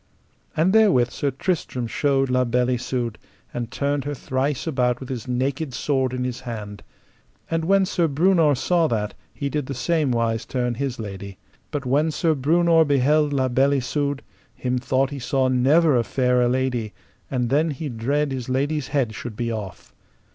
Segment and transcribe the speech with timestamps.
[0.57, 3.19] And therewith Sir Tristram showed La Beale Isoud,
[3.53, 6.81] and turned her thrice about with his naked sword in his hand.
[7.51, 11.37] And when Sir Breunor saw that, he did the same wise turn his lady.
[11.69, 14.23] But when Sir Breunor beheld La Beale Isoud,
[14.55, 16.93] him thought he saw never a fairer lady,
[17.29, 19.93] and then he dread his lady's head should be off.